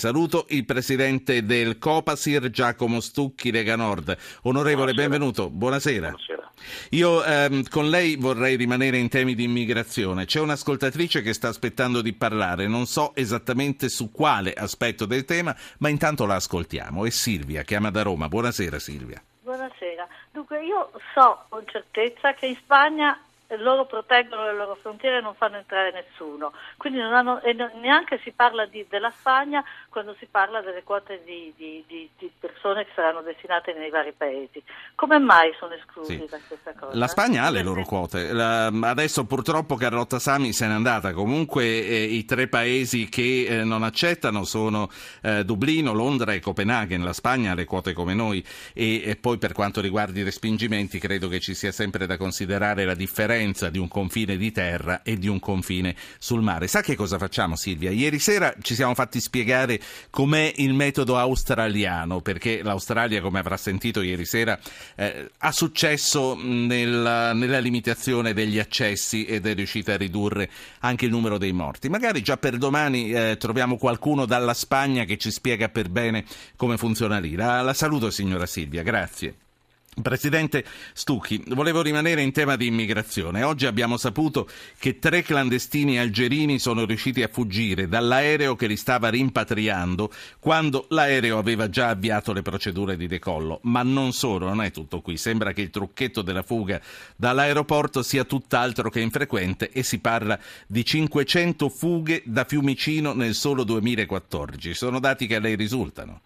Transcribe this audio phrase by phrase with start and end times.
[0.00, 4.16] Saluto il presidente del Copasir, Giacomo Stucchi, Lega Nord.
[4.44, 5.08] Onorevole, Buonasera.
[5.08, 5.50] benvenuto.
[5.50, 6.08] Buonasera.
[6.08, 6.52] Buonasera.
[6.92, 10.24] Io ehm, con lei vorrei rimanere in temi di immigrazione.
[10.24, 15.54] C'è un'ascoltatrice che sta aspettando di parlare, non so esattamente su quale aspetto del tema,
[15.80, 17.04] ma intanto la ascoltiamo.
[17.04, 18.26] È Silvia, chiama da Roma.
[18.26, 19.22] Buonasera Silvia.
[19.42, 20.08] Buonasera.
[20.32, 23.20] Dunque io so con certezza che in Spagna
[23.58, 26.52] loro proteggono le loro frontiere e non fanno entrare nessuno.
[26.76, 27.40] Quindi hanno,
[27.80, 32.84] neanche si parla di, della Spagna quando si parla delle quote di, di, di, persone
[32.84, 34.62] che saranno destinate nei vari paesi.
[34.94, 36.26] Come mai sono esclusi sì.
[36.30, 36.96] da questa cosa?
[36.96, 38.32] La Spagna ha le loro quote.
[38.32, 41.12] La, adesso purtroppo Carlotta Sami se n'è andata.
[41.12, 44.88] Comunque eh, i tre paesi che eh, non accettano sono
[45.22, 47.02] eh, Dublino, Londra e Copenaghen.
[47.02, 50.98] La Spagna ha le quote come noi e, e poi per quanto riguarda i respingimenti
[50.98, 55.02] credo che ci sia sempre da considerare la differenza differenza di un confine di terra
[55.02, 56.66] e di un confine sul mare.
[56.66, 57.90] Sa che cosa facciamo Silvia?
[57.90, 64.02] Ieri sera ci siamo fatti spiegare com'è il metodo australiano, perché l'Australia, come avrà sentito
[64.02, 64.58] ieri sera,
[64.96, 70.50] eh, ha successo nella, nella limitazione degli accessi ed è riuscita a ridurre
[70.80, 71.88] anche il numero dei morti.
[71.88, 76.24] Magari già per domani eh, troviamo qualcuno dalla Spagna che ci spiega per bene
[76.56, 77.34] come funziona lì.
[77.34, 79.34] La, la saluto signora Silvia, grazie.
[80.02, 83.42] Presidente Stucchi, volevo rimanere in tema di immigrazione.
[83.42, 89.08] Oggi abbiamo saputo che tre clandestini algerini sono riusciti a fuggire dall'aereo che li stava
[89.08, 93.58] rimpatriando quando l'aereo aveva già avviato le procedure di decollo.
[93.64, 95.16] Ma non solo, non è tutto qui.
[95.16, 96.80] Sembra che il trucchetto della fuga
[97.16, 103.64] dall'aeroporto sia tutt'altro che infrequente e si parla di 500 fughe da Fiumicino nel solo
[103.64, 104.72] 2014.
[104.72, 106.20] Sono dati che a lei risultano.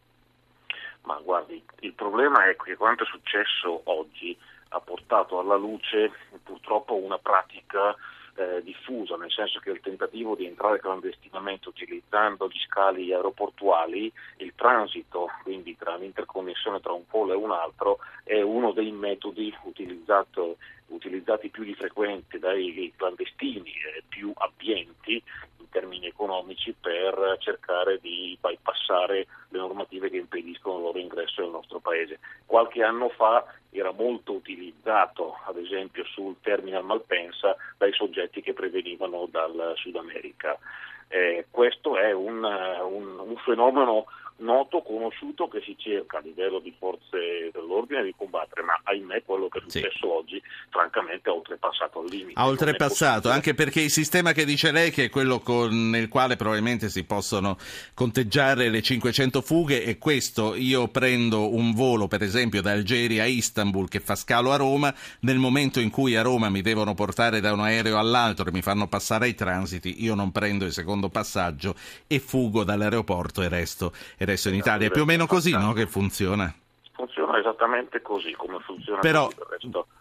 [1.04, 4.36] Ma guardi, il problema è che quanto è successo oggi
[4.68, 6.10] ha portato alla luce
[6.42, 7.94] purtroppo una pratica
[8.36, 14.52] eh, diffusa, nel senso che il tentativo di entrare clandestinamente utilizzando gli scali aeroportuali, il
[14.56, 19.54] transito, quindi tra l'interconnessione tra un polo e un altro, è uno dei metodi
[20.88, 25.22] utilizzati più di frequente dai clandestini eh, più abbienti
[25.74, 31.80] termini economici per cercare di bypassare le normative che impediscono il loro ingresso nel nostro
[31.80, 32.20] paese.
[32.46, 39.26] Qualche anno fa era molto utilizzato, ad esempio sul terminal Malpensa, dai soggetti che prevenivano
[39.28, 40.56] dal Sud America.
[41.08, 44.06] Eh, questo è un, un, un fenomeno
[44.44, 49.48] noto, conosciuto che si cerca a livello di forze dell'ordine di combattere, ma ahimè quello
[49.48, 50.06] che è successo sì.
[50.06, 52.38] oggi francamente ha oltrepassato il limite.
[52.38, 56.36] Ha oltrepassato, anche perché il sistema che dice lei che è quello con il quale
[56.36, 57.56] probabilmente si possono
[57.94, 63.26] conteggiare le 500 fughe è questo, io prendo un volo per esempio da Algeria a
[63.26, 67.40] Istanbul che fa scalo a Roma, nel momento in cui a Roma mi devono portare
[67.40, 71.08] da un aereo all'altro e mi fanno passare ai transiti, io non prendo il secondo
[71.08, 71.74] passaggio
[72.06, 73.92] e fugo dall'aeroporto e resto
[74.34, 74.88] adesso in Italia.
[74.88, 76.52] È più o meno così no, che funziona?
[76.92, 79.00] Funziona esattamente così come funziona.
[79.00, 79.28] Però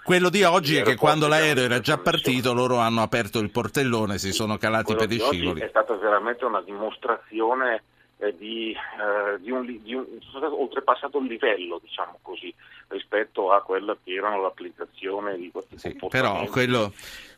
[0.03, 4.17] quello di oggi è che quando l'aereo era già partito loro hanno aperto il portellone,
[4.17, 5.61] si sono calati per i scivoli.
[5.61, 7.83] È stata veramente una dimostrazione
[8.17, 10.05] eh, di, eh, di, un, di un,
[10.35, 12.53] oltrepassato il livello, diciamo così,
[12.89, 15.97] rispetto a quella che era l'applicazione di questi sì.
[16.09, 16.93] Però quello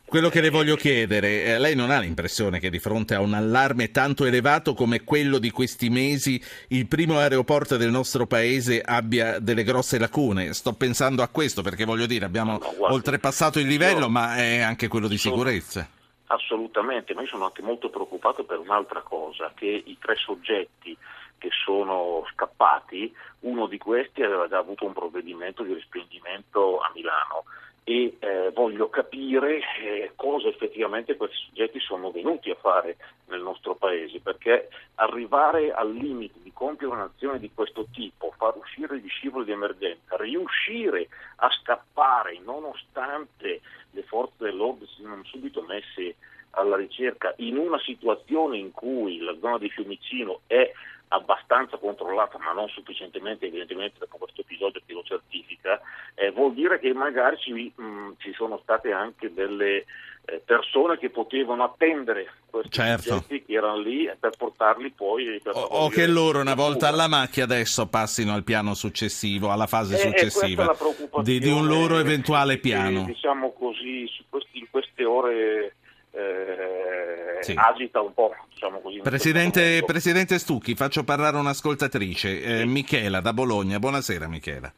[0.06, 3.34] quello che le voglio chiedere, eh, lei non ha l'impressione che di fronte a un
[3.34, 9.40] allarme tanto elevato come quello di questi mesi il primo aeroporto del nostro paese abbia
[9.40, 10.54] delle grosse lacune?
[10.54, 14.36] Sto pensando a questo perché voglio dire abbiamo no, guardi, oltrepassato il livello io, ma
[14.36, 15.88] è anche quello di sicurezza.
[16.28, 20.96] Assolutamente, ma io sono anche molto preoccupato per un'altra cosa, che i tre soggetti
[21.36, 27.44] che sono scappati, uno di questi aveva già avuto un provvedimento di respingimento a Milano
[27.88, 33.76] e eh, voglio capire eh, cosa effettivamente questi soggetti sono venuti a fare nel nostro
[33.76, 39.44] paese, perché arrivare al limite di compiere un'azione di questo tipo, far uscire gli scivoli
[39.44, 43.60] di emergenza, riuscire a scappare nonostante
[43.92, 46.16] le forze dell'ordine siano subito messe
[46.50, 50.72] alla ricerca in una situazione in cui la zona di Fiumicino è
[51.08, 55.80] abbastanza controllata, ma non sufficientemente evidentemente dopo questo episodio che lo certifica,
[56.14, 59.84] eh, vuol dire che magari ci, mh, mm, ci sono state anche delle
[60.28, 63.24] eh, persone che potevano attendere questi certo.
[63.28, 67.44] che erano lì per portarli poi per o, o che loro una volta alla macchia
[67.44, 70.74] adesso passino al piano successivo alla fase eh, successiva
[71.22, 75.74] di, di, un loro eventuale piano che, diciamo così questi, in queste ore
[76.10, 77.54] eh, sì.
[77.54, 79.00] agita un po' diciamo così.
[79.00, 82.64] Presidente, Presidente, Stucchi, faccio parlare un'ascoltatrice, eh, sì.
[82.64, 83.78] Michela da Bologna.
[83.78, 84.72] Buonasera Michela.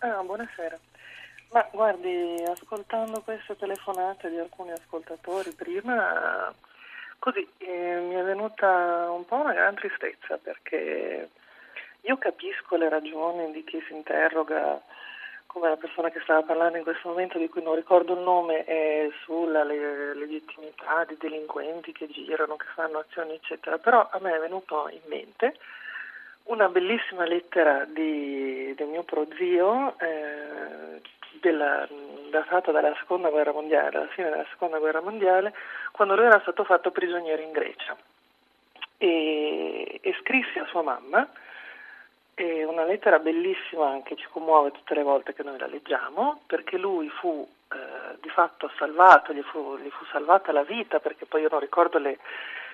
[0.00, 0.78] Ah, buonasera.
[1.50, 6.52] Ma guardi, ascoltando queste telefonate di alcuni ascoltatori prima,
[7.18, 11.28] Così eh, mi è venuta un po' una gran tristezza perché
[12.02, 14.80] io capisco le ragioni di chi si interroga,
[15.46, 18.64] come la persona che stava parlando in questo momento, di cui non ricordo il nome,
[18.64, 23.78] è sulla le- legittimità di delinquenti che girano, che fanno azioni, eccetera.
[23.78, 25.56] Però a me è venuto in mente
[26.48, 31.00] una bellissima lettera di, del mio prozio, eh,
[31.40, 31.86] della,
[32.30, 35.54] datata dalla seconda guerra mondiale, alla fine della seconda guerra mondiale,
[35.92, 37.96] quando lui era stato fatto prigioniero in Grecia.
[38.96, 41.28] E, e scrisse a sua mamma
[42.34, 46.78] è una lettera bellissima che ci commuove tutte le volte che noi la leggiamo, perché
[46.78, 51.42] lui fu eh, di fatto salvato, gli fu, gli fu, salvata la vita, perché poi
[51.42, 52.18] io non ricordo le,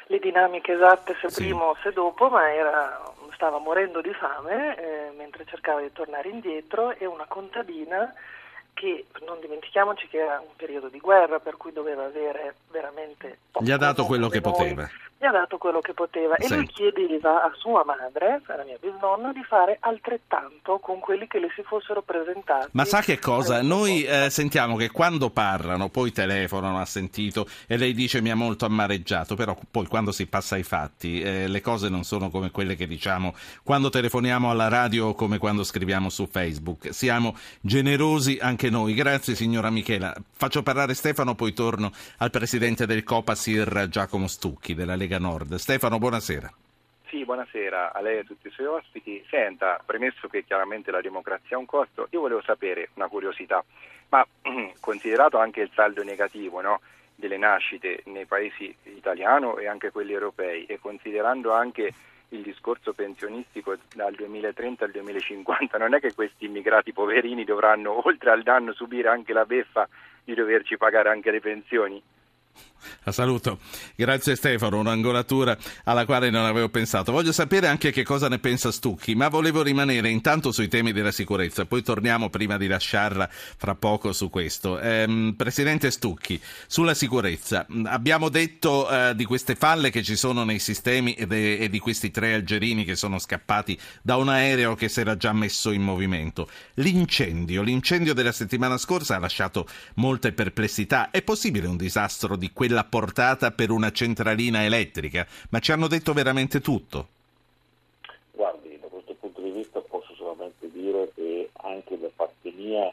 [0.06, 3.01] le dinamiche esatte se prima o se dopo, ma era,
[3.35, 8.12] stava morendo di fame eh, mentre cercava di tornare indietro e una contadina
[8.75, 13.39] che non dimentichiamoci che era un periodo di guerra per cui doveva avere veramente...
[13.61, 14.53] Gli ha dato quello che noi.
[14.53, 14.89] poteva
[15.25, 16.55] gli ha dato quello che poteva e sì.
[16.55, 21.49] lui chiedeva a sua madre, alla mia bisnonna, di fare altrettanto con quelli che le
[21.55, 22.69] si fossero presentati.
[22.73, 23.62] Ma sa che cosa?
[23.62, 28.35] Noi eh, sentiamo che quando parlano, poi telefonano, ha sentito e lei dice mi ha
[28.35, 32.50] molto amareggiato, però poi quando si passa ai fatti eh, le cose non sono come
[32.50, 36.93] quelle che diciamo quando telefoniamo alla radio o come quando scriviamo su Facebook.
[36.93, 38.93] Siamo generosi anche noi.
[38.93, 40.15] Grazie signora Michela.
[40.32, 45.55] Faccio parlare Stefano, poi torno al presidente del Copasir Giacomo Stucchi della Lega Lega Nord.
[45.56, 46.52] Stefano, buonasera.
[47.06, 49.25] Sì, buonasera a lei e a tutti i suoi ospiti.
[49.28, 53.62] Senta, premesso che chiaramente la democrazia ha un costo, io volevo sapere una curiosità,
[54.08, 54.26] ma
[54.81, 56.81] considerato anche il saldo negativo no,
[57.14, 61.94] delle nascite nei paesi italiano e anche quelli europei e considerando anche
[62.31, 68.31] il discorso pensionistico dal 2030 al 2050, non è che questi immigrati poverini dovranno, oltre
[68.31, 69.88] al danno, subire anche la beffa
[70.25, 72.02] di doverci pagare anche le pensioni?
[73.05, 73.59] La saluto.
[73.95, 77.13] Grazie Stefano, un'angolatura alla quale non avevo pensato.
[77.13, 81.13] Voglio sapere anche che cosa ne pensa Stucchi, ma volevo rimanere intanto sui temi della
[81.13, 84.81] sicurezza, poi torniamo prima di lasciarla fra poco su questo.
[84.81, 90.59] Ehm, Presidente Stucchi, sulla sicurezza, abbiamo detto eh, di queste falle che ci sono nei
[90.59, 91.27] sistemi e,
[91.61, 95.33] e di questi tre algerini che sono scappati da un aereo che si era già
[95.33, 96.49] messo in movimento.
[96.75, 101.11] L'incendio, l'incendio della settimana scorsa ha lasciato molte perplessità.
[101.11, 105.87] È possibile un disastro di quella quella portata per una centralina elettrica, ma ci hanno
[105.87, 107.06] detto veramente tutto.
[108.32, 112.93] Guardi, da questo punto di vista posso solamente dire che anche da parte mia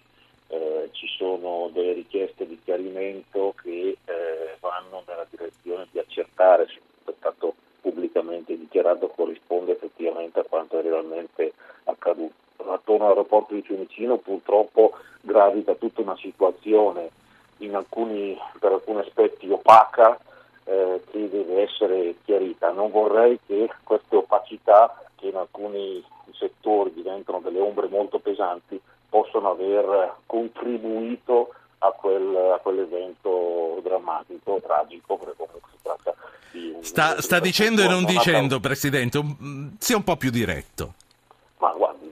[0.50, 6.80] eh, ci sono delle richieste di chiarimento che eh, vanno nella direzione di accertare se
[7.06, 11.54] è stato pubblicamente dichiarato corrisponde effettivamente a quanto è realmente
[11.86, 12.34] accaduto.
[12.58, 17.10] Attorno all'aeroporto di Fiumicino purtroppo gravita tutta una situazione
[17.70, 20.18] alcuni, per alcuni aspetti opaca
[20.64, 22.72] eh, che deve essere chiarita.
[22.72, 26.04] Non vorrei che queste opacità che in alcuni
[26.34, 28.80] settori diventano delle ombre molto pesanti
[29.10, 36.16] possano aver contribuito a, quel, a quell'evento drammatico, tragico, perché comunque si tratta
[36.52, 36.76] di.
[36.82, 39.20] Sta, sta dicendo e non dicendo, Presidente,
[39.78, 40.94] sia un po' più diretto.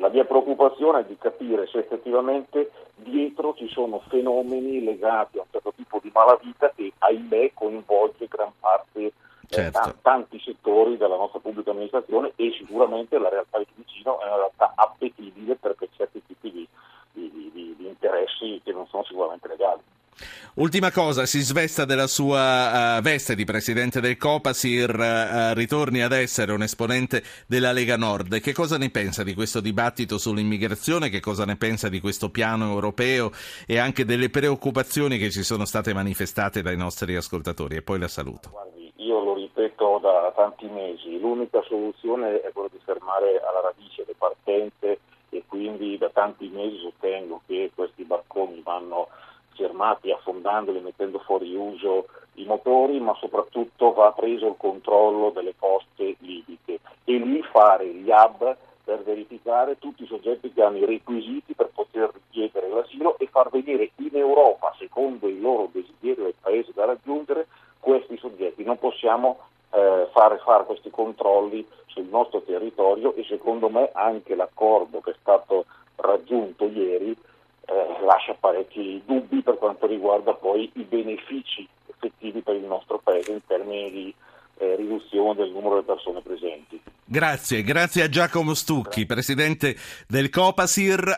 [0.09, 5.47] La mia preoccupazione è di capire se effettivamente dietro ci sono fenomeni legati a un
[5.51, 9.13] certo tipo di malavita che ahimè coinvolge gran parte eh,
[9.47, 9.97] certo.
[10.01, 14.73] tanti settori della nostra pubblica amministrazione e sicuramente la realtà di vicino è una realtà
[14.73, 16.68] appetibile per certi tipi di,
[17.13, 19.81] di, di, di interessi che non sono sicuramente legali.
[20.56, 26.11] Ultima cosa, si svesta della sua uh, veste di presidente del Copasir, uh, ritorni ad
[26.11, 28.42] essere un esponente della Lega Nord.
[28.42, 31.09] Che cosa ne pensa di questo dibattito sull'immigrazione?
[31.09, 33.31] Che cosa ne pensa di questo piano europeo
[33.66, 37.78] e anche delle preoccupazioni che ci sono state manifestate dai nostri ascoltatori?
[37.78, 38.49] E poi la saluto.
[38.49, 44.04] Guardi, io lo ripeto da tanti mesi, l'unica soluzione è quella di fermare alla radice
[44.06, 44.99] le partenze
[45.30, 49.07] e quindi da tanti mesi sostengo che questi barconi vanno
[49.59, 56.16] fermati affondandoli, mettendo fuori uso i motori, ma soprattutto va preso il controllo delle coste
[56.19, 61.54] libiche e lì fare gli hub per verificare tutti i soggetti che hanno i requisiti
[61.54, 66.71] per poter richiedere l'asilo e far venire in Europa, secondo il loro desiderio del paese
[66.73, 67.47] da raggiungere,
[67.80, 68.63] questi soggetti.
[68.63, 69.39] Non possiamo
[69.71, 75.16] eh, fare, fare questi controlli sul nostro territorio e secondo me anche l'accordo che è
[75.19, 75.66] stato
[75.97, 77.16] raggiunto ieri
[77.69, 83.31] eh, lascia parecchi dubbi per quanto riguarda poi i benefici effettivi per il nostro Paese
[83.31, 84.14] in termini di
[84.57, 86.81] eh, riduzione del numero di persone presenti.
[87.06, 89.76] Grazie, grazie a Giacomo Stucchi, presidente
[90.07, 91.04] del Copasir.